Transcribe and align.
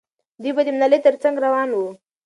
دوی 0.41 0.51
به 0.55 0.61
د 0.65 0.69
ملالۍ 0.75 0.99
تر 1.05 1.15
څنګ 1.23 1.35
روان 1.45 1.69
وو. 1.73 1.87